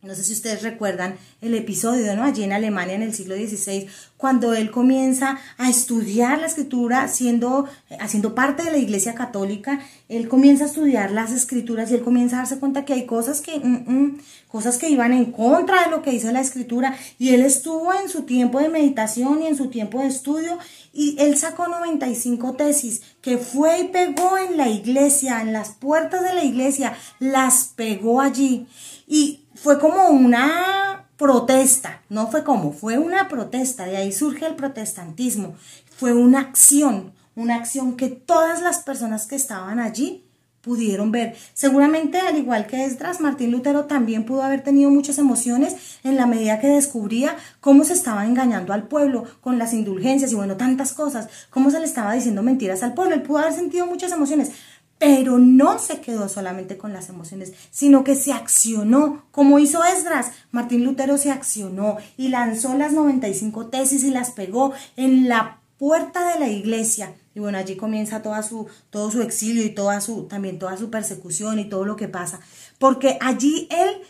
[0.07, 2.23] No sé si ustedes recuerdan el episodio, ¿no?
[2.23, 7.67] Allí en Alemania en el siglo XVI, cuando él comienza a estudiar la escritura, siendo,
[7.99, 12.37] haciendo parte de la iglesia católica, él comienza a estudiar las escrituras y él comienza
[12.37, 15.91] a darse cuenta que hay cosas que, mm, mm, cosas que iban en contra de
[15.91, 16.97] lo que dice la escritura.
[17.19, 20.57] Y él estuvo en su tiempo de meditación y en su tiempo de estudio
[20.93, 26.23] y él sacó 95 tesis que fue y pegó en la iglesia, en las puertas
[26.23, 28.65] de la iglesia, las pegó allí.
[29.07, 34.55] Y fue como una protesta, no fue como, fue una protesta, de ahí surge el
[34.55, 35.55] protestantismo,
[35.93, 40.23] fue una acción, una acción que todas las personas que estaban allí
[40.61, 41.35] pudieron ver.
[41.53, 45.75] Seguramente, al igual que Esdras, Martín Lutero también pudo haber tenido muchas emociones
[46.05, 50.35] en la medida que descubría cómo se estaba engañando al pueblo con las indulgencias y
[50.35, 53.15] bueno, tantas cosas, cómo se le estaba diciendo mentiras al pueblo.
[53.15, 54.51] Él pudo haber sentido muchas emociones,
[54.99, 60.31] pero no se quedó solamente con las emociones, sino que se accionó, como hizo Esdras.
[60.51, 66.33] Martín Lutero se accionó y lanzó las 95 tesis y las pegó en la puerta
[66.33, 67.13] de la iglesia.
[67.35, 70.89] Y bueno, allí comienza toda su, todo su exilio y toda su, también toda su
[70.89, 72.39] persecución y todo lo que pasa.
[72.79, 74.01] Porque allí él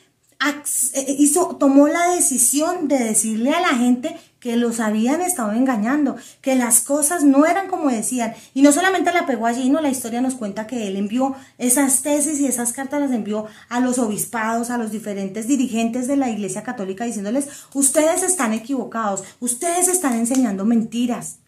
[0.93, 6.15] eh, hizo, tomó la decisión de decirle a la gente que los habían estado engañando,
[6.41, 8.33] que las cosas no eran como decían.
[8.53, 12.01] Y no solamente la pegó allí, no, la historia nos cuenta que él envió esas
[12.01, 16.29] tesis y esas cartas las envió a los obispados, a los diferentes dirigentes de la
[16.29, 21.39] Iglesia Católica diciéndoles, ustedes están equivocados, ustedes están enseñando mentiras.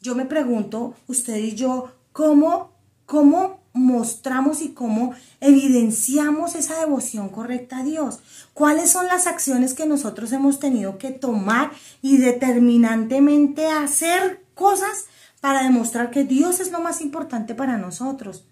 [0.00, 2.72] Yo me pregunto, usted y yo, ¿cómo,
[3.06, 8.20] cómo mostramos y cómo evidenciamos esa devoción correcta a Dios.
[8.52, 11.70] ¿Cuáles son las acciones que nosotros hemos tenido que tomar
[12.02, 15.06] y determinantemente hacer cosas
[15.40, 18.44] para demostrar que Dios es lo más importante para nosotros?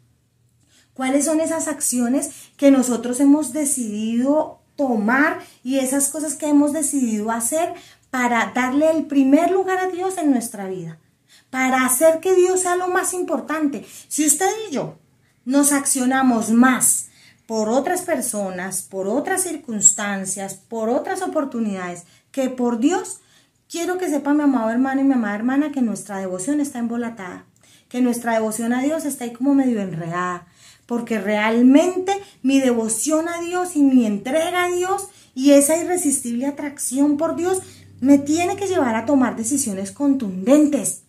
[0.94, 7.30] ¿Cuáles son esas acciones que nosotros hemos decidido tomar y esas cosas que hemos decidido
[7.30, 7.74] hacer
[8.10, 10.98] para darle el primer lugar a Dios en nuestra vida?
[11.50, 13.86] Para hacer que Dios sea lo más importante.
[14.08, 14.96] Si usted y yo
[15.48, 17.06] nos accionamos más
[17.46, 23.20] por otras personas, por otras circunstancias, por otras oportunidades que por Dios,
[23.66, 27.46] quiero que sepa mi amado hermano y mi amada hermana que nuestra devoción está embolatada,
[27.88, 30.46] que nuestra devoción a Dios está ahí como medio enredada,
[30.84, 37.16] porque realmente mi devoción a Dios y mi entrega a Dios y esa irresistible atracción
[37.16, 37.62] por Dios
[38.02, 41.04] me tiene que llevar a tomar decisiones contundentes,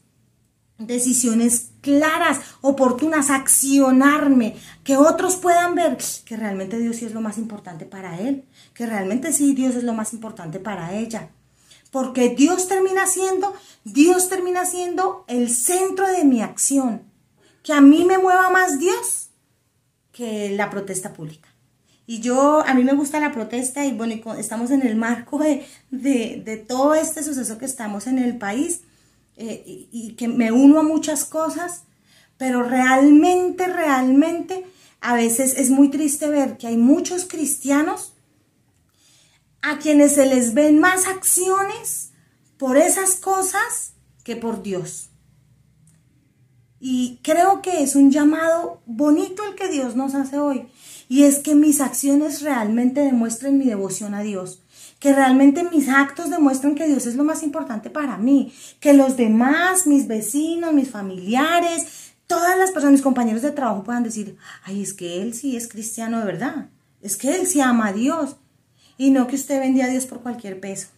[0.80, 7.38] decisiones claras, oportunas, accionarme, que otros puedan ver que realmente Dios sí es lo más
[7.38, 11.30] importante para él, que realmente sí Dios es lo más importante para ella.
[11.92, 17.04] Porque Dios termina siendo, Dios termina siendo el centro de mi acción.
[17.64, 19.30] Que a mí me mueva más Dios
[20.12, 21.50] que la protesta pública.
[22.06, 25.66] Y yo, a mí me gusta la protesta y bueno, estamos en el marco de,
[25.92, 28.82] de, todo este suceso que estamos en el país
[29.40, 31.84] eh, y, y que me uno a muchas cosas,
[32.38, 34.66] pero realmente, realmente,
[35.02, 38.14] a veces es muy triste ver que hay muchos cristianos
[39.62, 42.12] a quienes se les ven más acciones
[42.58, 45.10] por esas cosas que por Dios.
[46.80, 50.68] Y creo que es un llamado bonito el que Dios nos hace hoy.
[51.10, 54.62] Y es que mis acciones realmente demuestren mi devoción a Dios.
[55.00, 58.54] Que realmente mis actos demuestren que Dios es lo más importante para mí.
[58.80, 64.04] Que los demás, mis vecinos, mis familiares, todas las personas, mis compañeros de trabajo puedan
[64.04, 66.70] decir, ay, es que Él sí es cristiano de verdad.
[67.02, 68.36] Es que Él sí ama a Dios.
[68.98, 70.90] Y no que usted vende a Dios por cualquier peso.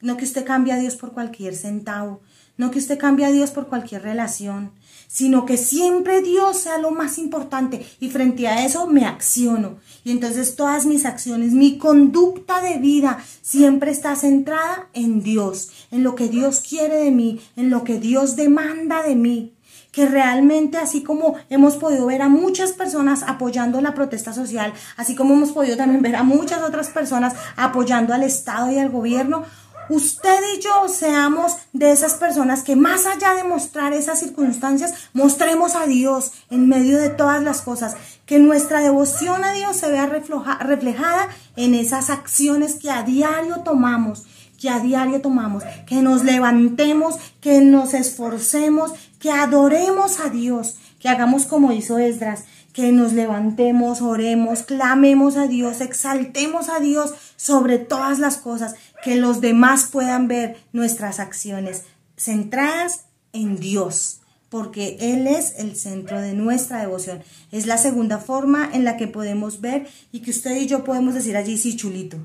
[0.00, 2.22] No que usted cambie a Dios por cualquier centavo.
[2.56, 4.72] No que usted cambie a Dios por cualquier relación
[5.14, 9.76] sino que siempre Dios sea lo más importante y frente a eso me acciono.
[10.02, 16.02] Y entonces todas mis acciones, mi conducta de vida siempre está centrada en Dios, en
[16.02, 19.52] lo que Dios quiere de mí, en lo que Dios demanda de mí
[19.94, 25.14] que realmente así como hemos podido ver a muchas personas apoyando la protesta social, así
[25.14, 29.44] como hemos podido también ver a muchas otras personas apoyando al Estado y al gobierno,
[29.88, 35.74] usted y yo seamos de esas personas que más allá de mostrar esas circunstancias, mostremos
[35.74, 40.06] a Dios en medio de todas las cosas, que nuestra devoción a Dios se vea
[40.06, 44.24] reflejada en esas acciones que a diario tomamos,
[44.60, 51.08] que a diario tomamos, que nos levantemos, que nos esforcemos, que adoremos a Dios, que
[51.08, 52.44] hagamos como hizo Esdras,
[52.74, 59.16] que nos levantemos, oremos, clamemos a Dios, exaltemos a Dios sobre todas las cosas, que
[59.16, 61.82] los demás puedan ver nuestras acciones
[62.16, 67.22] centradas en Dios, porque Él es el centro de nuestra devoción.
[67.52, 71.12] Es la segunda forma en la que podemos ver y que usted y yo podemos
[71.12, 72.16] decir allí, sí, chulito.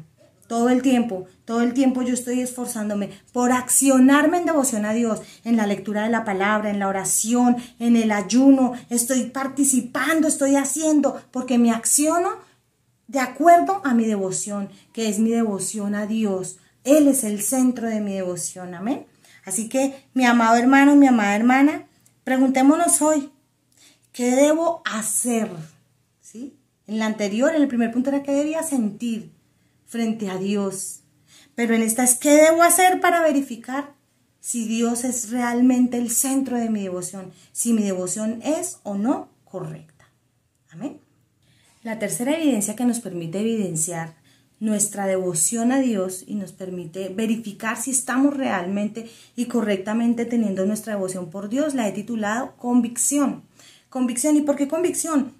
[0.48, 5.22] Todo el tiempo, todo el tiempo yo estoy esforzándome por accionarme en devoción a Dios,
[5.44, 8.74] en la lectura de la palabra, en la oración, en el ayuno.
[8.90, 12.30] Estoy participando, estoy haciendo, porque me acciono
[13.08, 16.58] de acuerdo a mi devoción, que es mi devoción a Dios.
[16.84, 19.06] Él es el centro de mi devoción, amén.
[19.46, 21.88] Así que, mi amado hermano, mi amada hermana,
[22.24, 23.32] preguntémonos hoy,
[24.12, 25.50] ¿qué debo hacer?
[26.22, 26.58] ¿Sí?
[26.88, 29.32] En la anterior, en el primer punto era qué debía sentir
[29.86, 31.02] frente a Dios.
[31.56, 33.94] Pero en esta es qué debo hacer para verificar
[34.40, 39.30] si Dios es realmente el centro de mi devoción, si mi devoción es o no
[39.44, 40.10] correcta.
[40.70, 41.02] Amén.
[41.84, 44.16] La tercera evidencia que nos permite evidenciar
[44.60, 50.94] nuestra devoción a Dios y nos permite verificar si estamos realmente y correctamente teniendo nuestra
[50.94, 53.44] devoción por Dios, la he titulado convicción.
[53.90, 54.36] Convicción.
[54.36, 55.34] ¿Y por qué convicción?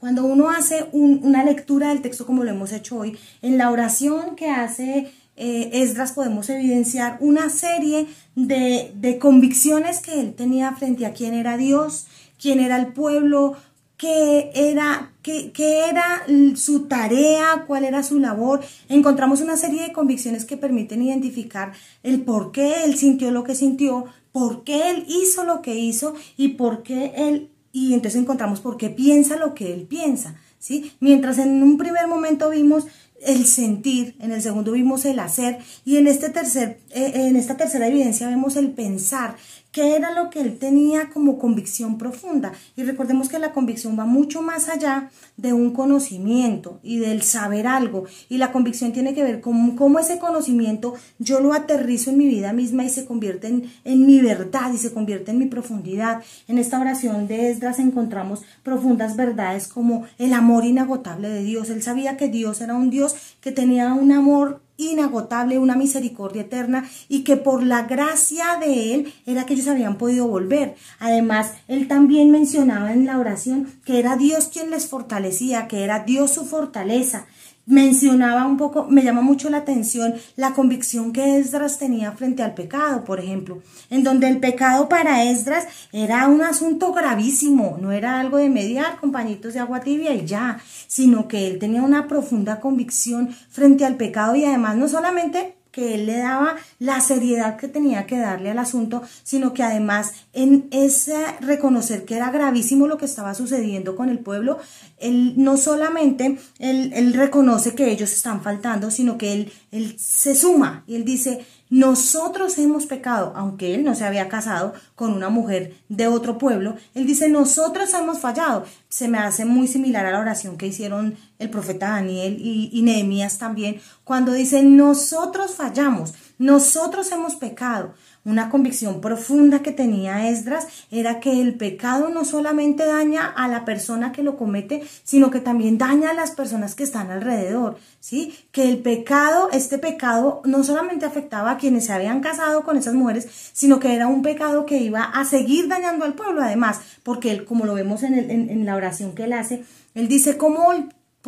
[0.00, 4.36] Cuando uno hace una lectura del texto como lo hemos hecho hoy, en la oración
[4.36, 11.04] que hace eh, Esdras podemos evidenciar una serie de, de convicciones que él tenía frente
[11.04, 12.06] a quién era Dios,
[12.40, 13.56] quién era el pueblo,
[13.98, 18.60] qué era, qué, qué, era su tarea, cuál era su labor.
[18.88, 23.54] Encontramos una serie de convicciones que permiten identificar el por qué él sintió lo que
[23.54, 28.60] sintió, por qué él hizo lo que hizo y por qué él y entonces encontramos
[28.60, 30.92] por qué piensa lo que él piensa, ¿sí?
[31.00, 32.86] Mientras en un primer momento vimos
[33.20, 37.56] el sentir, en el segundo vimos el hacer y en, este tercer, eh, en esta
[37.56, 39.36] tercera evidencia vemos el pensar,
[39.72, 42.52] qué era lo que él tenía como convicción profunda.
[42.76, 47.66] Y recordemos que la convicción va mucho más allá de un conocimiento y del saber
[47.66, 48.04] algo.
[48.28, 52.26] Y la convicción tiene que ver con cómo ese conocimiento yo lo aterrizo en mi
[52.26, 56.22] vida misma y se convierte en, en mi verdad y se convierte en mi profundidad.
[56.46, 61.70] En esta oración de Esdras encontramos profundas verdades como el amor inagotable de Dios.
[61.70, 66.88] Él sabía que Dios era un Dios que tenía un amor inagotable, una misericordia eterna
[67.08, 70.76] y que por la gracia de Él era que ellos habían podido volver.
[70.98, 76.04] Además, Él también mencionaba en la oración que era Dios quien les fortalecía, que era
[76.04, 77.26] Dios su fortaleza
[77.68, 82.54] mencionaba un poco, me llama mucho la atención la convicción que Esdras tenía frente al
[82.54, 88.20] pecado, por ejemplo, en donde el pecado para Esdras era un asunto gravísimo, no era
[88.20, 92.08] algo de mediar con pañitos de agua tibia y ya, sino que él tenía una
[92.08, 97.56] profunda convicción frente al pecado y además no solamente que él le daba la seriedad
[97.56, 102.86] que tenía que darle al asunto, sino que además en ese reconocer que era gravísimo
[102.86, 104.58] lo que estaba sucediendo con el pueblo,
[104.98, 110.84] él no solamente él, reconoce que ellos están faltando, sino que él, él se suma
[110.86, 115.74] y él dice, nosotros hemos pecado, aunque él no se había casado con una mujer
[115.88, 118.64] de otro pueblo, él dice, nosotros hemos fallado.
[118.88, 122.82] Se me hace muy similar a la oración que hicieron el profeta Daniel y, y
[122.82, 127.94] Nehemías también, cuando dicen, nosotros fallamos, nosotros hemos pecado.
[128.28, 133.64] Una convicción profunda que tenía Esdras era que el pecado no solamente daña a la
[133.64, 138.36] persona que lo comete, sino que también daña a las personas que están alrededor, ¿sí?
[138.52, 142.92] Que el pecado, este pecado no solamente afectaba a quienes se habían casado con esas
[142.92, 147.30] mujeres, sino que era un pecado que iba a seguir dañando al pueblo además, porque
[147.30, 149.64] él, como lo vemos en, en la oración que él hace,
[149.94, 150.74] él dice cómo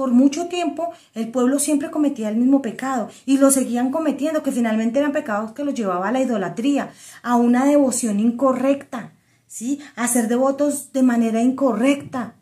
[0.01, 4.51] por mucho tiempo el pueblo siempre cometía el mismo pecado y lo seguían cometiendo, que
[4.51, 6.91] finalmente eran pecados que los llevaba a la idolatría,
[7.23, 9.13] a una devoción incorrecta,
[9.47, 9.79] ¿sí?
[9.97, 12.35] A ser devotos de manera incorrecta.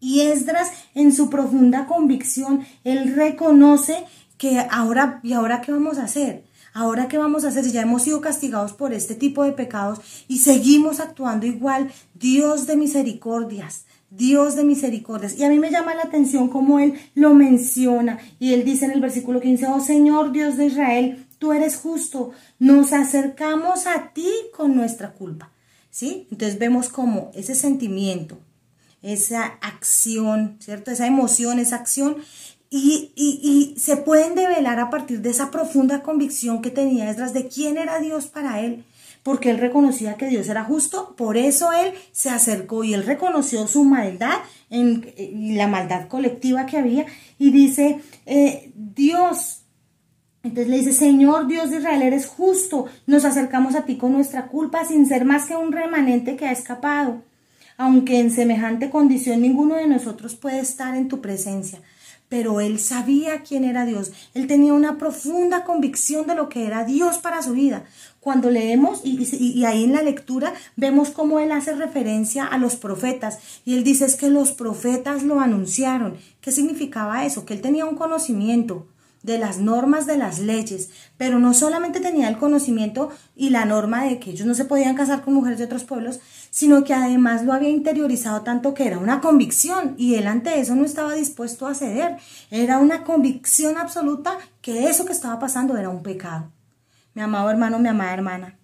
[0.00, 4.04] Y Esdras, en su profunda convicción, él reconoce
[4.36, 6.44] que ahora, ¿y ahora qué vamos a hacer?
[6.74, 10.00] Ahora qué vamos a hacer si ya hemos sido castigados por este tipo de pecados
[10.28, 15.38] y seguimos actuando igual, Dios de misericordias, Dios de misericordias.
[15.38, 18.18] Y a mí me llama la atención cómo él lo menciona.
[18.38, 22.32] Y él dice en el versículo 15, oh Señor Dios de Israel, tú eres justo,
[22.58, 25.52] nos acercamos a ti con nuestra culpa.
[25.90, 26.28] ¿Sí?
[26.30, 28.38] Entonces vemos como ese sentimiento,
[29.02, 30.92] esa acción, ¿cierto?
[30.92, 32.16] Esa emoción, esa acción.
[32.68, 37.32] Y, y, y se pueden develar a partir de esa profunda convicción que tenía detrás
[37.32, 38.84] de quién era Dios para él
[39.22, 43.66] porque él reconocía que Dios era justo, por eso él se acercó y él reconoció
[43.66, 44.38] su maldad
[44.70, 47.06] en, y la maldad colectiva que había
[47.38, 49.62] y dice, eh, Dios,
[50.42, 54.46] entonces le dice, Señor Dios de Israel, eres justo, nos acercamos a ti con nuestra
[54.46, 57.22] culpa sin ser más que un remanente que ha escapado,
[57.76, 61.80] aunque en semejante condición ninguno de nosotros puede estar en tu presencia
[62.30, 64.12] pero él sabía quién era Dios.
[64.34, 67.84] Él tenía una profunda convicción de lo que era Dios para su vida.
[68.20, 73.40] Cuando leemos, y, ahí en la lectura, vemos cómo él hace referencia a los profetas.
[73.64, 76.18] Y él dice es que los profetas lo anunciaron.
[76.40, 77.44] ¿Qué significaba eso?
[77.44, 78.86] Que él tenía un conocimiento
[79.22, 84.04] de las normas de las leyes, pero no solamente tenía el conocimiento y la norma
[84.04, 86.20] de que ellos no se podían casar con mujeres de otros pueblos,
[86.50, 90.74] sino que además lo había interiorizado tanto que era una convicción y él ante eso
[90.74, 92.16] no estaba dispuesto a ceder.
[92.50, 96.50] Era una convicción absoluta que eso que estaba pasando era un pecado.
[97.14, 98.58] Mi amado hermano, mi amada hermana,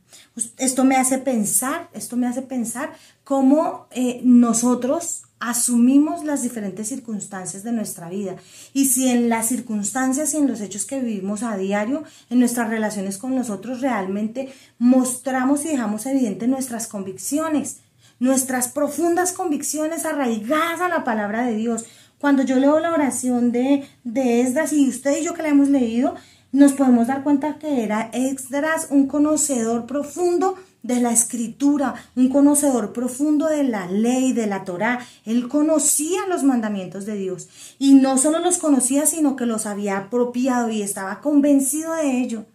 [0.58, 2.92] esto me hace pensar, esto me hace pensar
[3.24, 8.36] cómo eh, nosotros asumimos las diferentes circunstancias de nuestra vida
[8.72, 12.70] y si en las circunstancias y en los hechos que vivimos a diario, en nuestras
[12.70, 17.78] relaciones con nosotros, realmente mostramos y dejamos evidente nuestras convicciones,
[18.18, 21.84] nuestras profundas convicciones arraigadas a la palabra de Dios.
[22.18, 25.68] Cuando yo leo la oración de, de Esdras y usted y yo que la hemos
[25.68, 26.14] leído,
[26.50, 30.56] nos podemos dar cuenta que era Esdras un conocedor profundo
[30.86, 35.00] de la escritura, un conocedor profundo de la ley, de la Torá.
[35.24, 39.98] Él conocía los mandamientos de Dios y no solo los conocía, sino que los había
[39.98, 42.46] apropiado y estaba convencido de ello.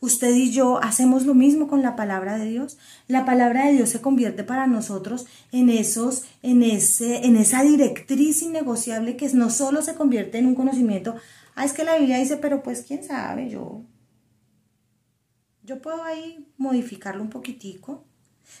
[0.00, 2.78] Usted y yo hacemos lo mismo con la palabra de Dios.
[3.08, 8.42] La palabra de Dios se convierte para nosotros en esos, en ese, en esa directriz
[8.42, 11.16] innegociable que no solo se convierte en un conocimiento.
[11.56, 13.82] Ah, es que la Biblia dice, pero pues quién sabe, yo
[15.68, 18.02] yo puedo ahí modificarlo un poquitico.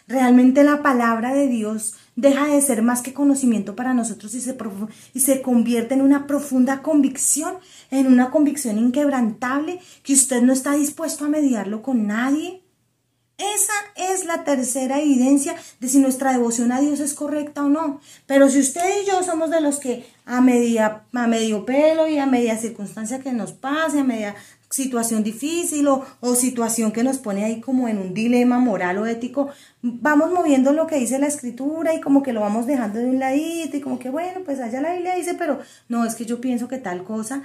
[0.06, 4.58] Realmente la palabra de Dios deja de ser más que conocimiento para nosotros y se,
[5.14, 7.54] y se convierte en una profunda convicción,
[7.90, 12.62] en una convicción inquebrantable que usted no está dispuesto a mediarlo con nadie.
[13.38, 18.00] Esa es la tercera evidencia de si nuestra devoción a Dios es correcta o no.
[18.26, 22.18] Pero si usted y yo somos de los que a, media, a medio pelo y
[22.18, 24.34] a media circunstancia que nos pase, a media
[24.70, 29.06] situación difícil o, o, situación que nos pone ahí como en un dilema moral o
[29.06, 29.48] ético,
[29.82, 33.18] vamos moviendo lo que dice la escritura y como que lo vamos dejando de un
[33.18, 36.40] ladito y como que bueno, pues allá la Biblia dice, pero no, es que yo
[36.40, 37.42] pienso que tal cosa.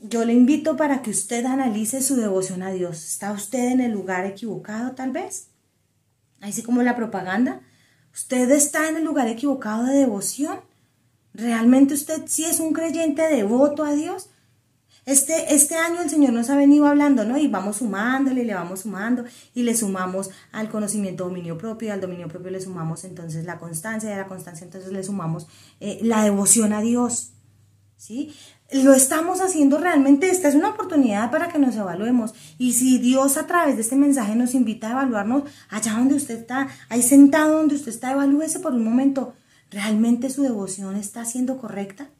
[0.00, 3.04] Yo le invito para que usted analice su devoción a Dios.
[3.04, 5.48] ¿Está usted en el lugar equivocado tal vez?
[6.40, 7.62] Así como la propaganda.
[8.14, 10.60] ¿Usted está en el lugar equivocado de devoción?
[11.34, 14.30] ¿Realmente usted sí es un creyente devoto a Dios?
[15.08, 17.38] Este, este año el Señor nos ha venido hablando, ¿no?
[17.38, 22.02] Y vamos sumándole, le vamos sumando y le sumamos al conocimiento dominio propio y al
[22.02, 25.46] dominio propio le sumamos entonces la constancia y a la constancia entonces le sumamos
[25.80, 27.32] eh, la devoción a Dios,
[27.96, 28.34] ¿sí?
[28.70, 32.34] Lo estamos haciendo realmente, esta es una oportunidad para que nos evaluemos.
[32.58, 36.38] Y si Dios a través de este mensaje nos invita a evaluarnos, allá donde usted
[36.38, 39.32] está, ahí sentado donde usted está, evalúese por un momento,
[39.70, 42.10] ¿realmente su devoción está siendo correcta?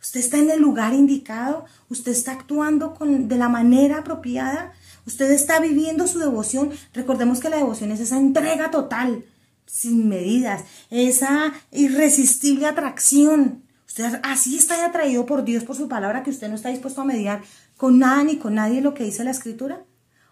[0.00, 4.72] Usted está en el lugar indicado, usted está actuando con, de la manera apropiada,
[5.06, 6.70] usted está viviendo su devoción.
[6.94, 9.24] Recordemos que la devoción es esa entrega total,
[9.66, 13.64] sin medidas, esa irresistible atracción.
[13.86, 17.04] Usted así está atraído por Dios, por su palabra, que usted no está dispuesto a
[17.04, 17.42] mediar
[17.76, 19.84] con nada ni con nadie lo que dice la escritura.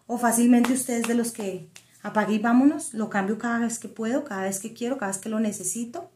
[0.07, 1.69] O fácilmente usted es de los que
[2.03, 5.21] apague y vámonos, lo cambio cada vez que puedo, cada vez que quiero, cada vez
[5.21, 6.11] que lo necesito.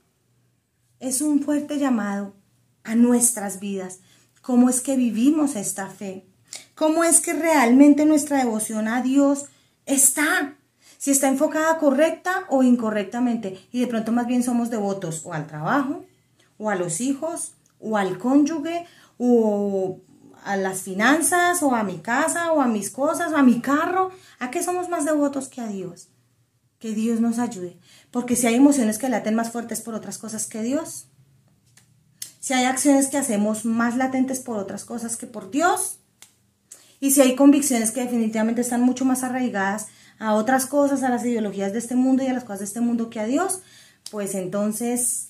[1.00, 2.34] Es un fuerte llamado
[2.90, 4.00] a nuestras vidas,
[4.42, 6.24] cómo es que vivimos esta fe,
[6.74, 9.44] cómo es que realmente nuestra devoción a Dios
[9.86, 10.56] está,
[10.98, 15.46] si está enfocada correcta o incorrectamente, y de pronto más bien somos devotos o al
[15.46, 16.04] trabajo,
[16.58, 18.86] o a los hijos, o al cónyuge,
[19.18, 20.00] o
[20.42, 24.10] a las finanzas, o a mi casa, o a mis cosas, o a mi carro,
[24.40, 26.08] ¿a qué somos más devotos que a Dios?
[26.80, 27.78] Que Dios nos ayude,
[28.10, 31.09] porque si hay emociones que laten más fuertes por otras cosas que Dios,
[32.40, 35.98] si hay acciones que hacemos más latentes por otras cosas que por Dios,
[36.98, 39.86] y si hay convicciones que definitivamente están mucho más arraigadas
[40.18, 42.80] a otras cosas, a las ideologías de este mundo y a las cosas de este
[42.80, 43.60] mundo que a Dios,
[44.10, 45.28] pues entonces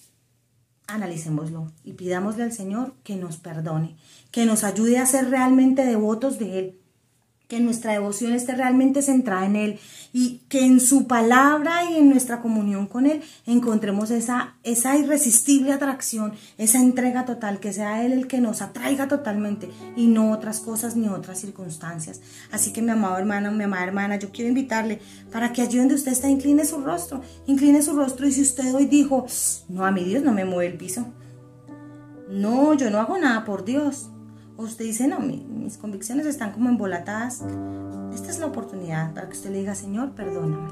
[0.88, 3.96] analicémoslo y pidámosle al Señor que nos perdone,
[4.32, 6.79] que nos ayude a ser realmente devotos de Él,
[7.50, 9.80] que nuestra devoción esté realmente centrada en Él
[10.12, 15.72] y que en su palabra y en nuestra comunión con Él encontremos esa, esa irresistible
[15.72, 20.60] atracción, esa entrega total, que sea Él el que nos atraiga totalmente y no otras
[20.60, 22.20] cosas ni otras circunstancias.
[22.52, 25.00] Así que mi amado hermano, mi amada hermana, yo quiero invitarle
[25.32, 28.72] para que allí donde usted está incline su rostro, incline su rostro y si usted
[28.72, 29.26] hoy dijo,
[29.68, 31.04] no, a mi Dios no me mueve el piso.
[32.28, 34.08] No, yo no hago nada por Dios
[34.64, 37.42] usted dice, no, mis convicciones están como embolatadas,
[38.14, 40.70] esta es la oportunidad para que usted le diga, Señor, perdóname.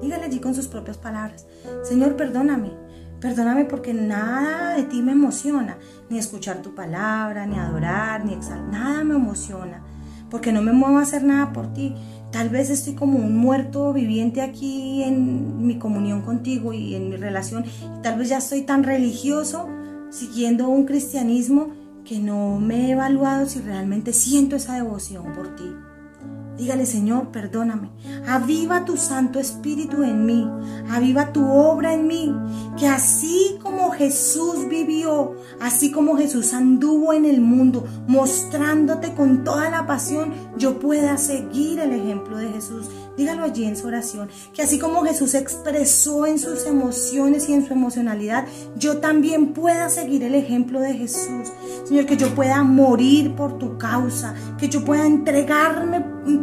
[0.00, 1.46] Dígale allí con sus propias palabras,
[1.82, 2.72] Señor, perdóname.
[3.20, 5.78] Perdóname porque nada de ti me emociona,
[6.10, 9.80] ni escuchar tu palabra, ni adorar, ni exaltar, nada me emociona,
[10.28, 11.94] porque no me muevo a hacer nada por ti.
[12.32, 17.16] Tal vez estoy como un muerto viviente aquí en mi comunión contigo y en mi
[17.16, 17.64] relación,
[18.02, 19.68] tal vez ya estoy tan religioso,
[20.10, 25.72] siguiendo un cristianismo que no me he evaluado si realmente siento esa devoción por ti.
[26.56, 27.90] Dígale, Señor, perdóname.
[28.28, 30.46] Aviva tu Santo Espíritu en mí.
[30.90, 32.34] Aviva tu obra en mí.
[32.78, 39.70] Que así como Jesús vivió, así como Jesús anduvo en el mundo, mostrándote con toda
[39.70, 44.62] la pasión, yo pueda seguir el ejemplo de Jesús Dígalo allí en su oración, que
[44.62, 50.22] así como Jesús expresó en sus emociones y en su emocionalidad, yo también pueda seguir
[50.22, 51.52] el ejemplo de Jesús.
[51.84, 56.00] Señor, que yo pueda morir por tu causa, que yo pueda entregarme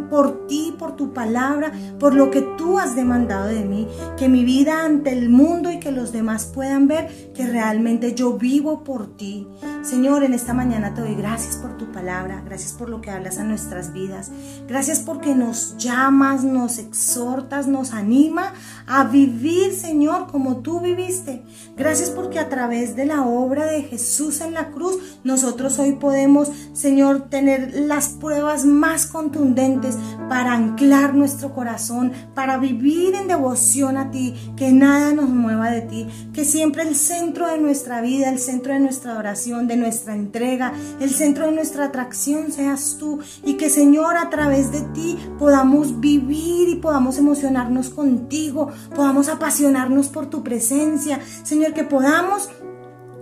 [0.08, 4.44] por ti, por tu palabra, por lo que tú has demandado de mí, que mi
[4.44, 9.16] vida ante el mundo y que los demás puedan ver que realmente yo vivo por
[9.16, 9.48] ti.
[9.82, 13.38] Señor, en esta mañana te doy gracias por tu palabra, gracias por lo que hablas
[13.38, 14.30] a nuestras vidas,
[14.68, 18.52] gracias porque nos llamas, nos exhortas, nos anima
[18.86, 21.42] a vivir, Señor, como tú viviste.
[21.78, 26.50] Gracias porque a través de la obra de Jesús en la cruz, nosotros hoy podemos,
[26.74, 29.96] Señor, tener las pruebas más contundentes
[30.28, 35.80] para anclar nuestro corazón, para vivir en devoción a ti, que nada nos mueva de
[35.80, 39.76] ti, que siempre el centro centro de nuestra vida, el centro de nuestra oración, de
[39.76, 43.20] nuestra entrega, el centro de nuestra atracción seas tú.
[43.44, 50.08] Y que Señor, a través de ti podamos vivir y podamos emocionarnos contigo, podamos apasionarnos
[50.08, 51.20] por tu presencia.
[51.44, 52.48] Señor, que podamos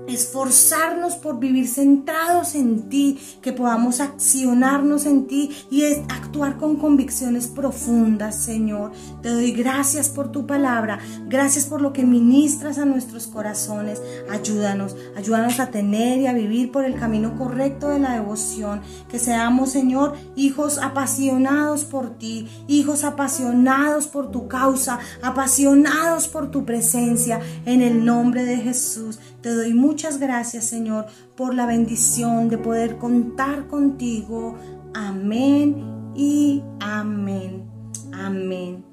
[0.09, 7.47] esforzarnos por vivir centrados en ti, que podamos accionarnos en ti y actuar con convicciones
[7.47, 8.93] profundas, Señor.
[9.23, 14.01] Te doy gracias por tu palabra, gracias por lo que ministras a nuestros corazones.
[14.31, 19.19] Ayúdanos, ayúdanos a tener y a vivir por el camino correcto de la devoción, que
[19.19, 27.41] seamos, Señor, hijos apasionados por ti, hijos apasionados por tu causa, apasionados por tu presencia,
[27.67, 29.19] en el nombre de Jesús.
[29.43, 34.57] Te doy muchas gracias, Señor, por la bendición de poder contar contigo.
[34.95, 37.65] Amén y amén.
[38.13, 38.85] Amén.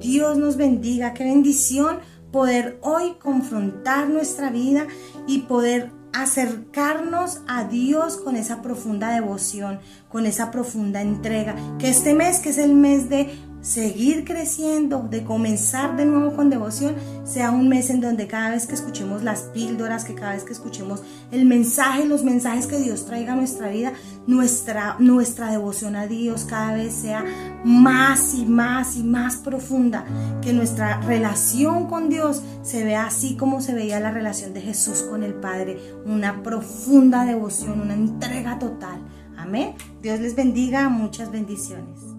[0.00, 1.12] Dios nos bendiga.
[1.12, 1.98] Qué bendición
[2.32, 4.86] poder hoy confrontar nuestra vida
[5.26, 11.54] y poder acercarnos a Dios con esa profunda devoción, con esa profunda entrega.
[11.78, 13.30] Que este mes, que es el mes de
[13.62, 16.94] seguir creciendo, de comenzar de nuevo con devoción,
[17.24, 20.52] sea un mes en donde cada vez que escuchemos las píldoras, que cada vez que
[20.52, 23.92] escuchemos el mensaje, los mensajes que Dios traiga a nuestra vida,
[24.26, 27.24] nuestra, nuestra devoción a Dios cada vez sea
[27.64, 30.04] más y más y más profunda,
[30.40, 35.02] que nuestra relación con Dios se vea así como se veía la relación de Jesús
[35.02, 39.00] con el Padre, una profunda devoción, una entrega total.
[39.36, 39.74] Amén.
[40.02, 42.09] Dios les bendiga, muchas bendiciones.